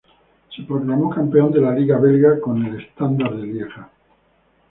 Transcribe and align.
Se 0.49 0.63
proclamó 0.63 1.11
campeón 1.11 1.51
de 1.51 1.61
la 1.61 1.75
Liga 1.75 1.99
belga 1.99 2.39
con 2.39 2.65
el 2.65 2.81
Standard 2.87 3.35
de 3.35 3.45
Lieja. 3.45 3.91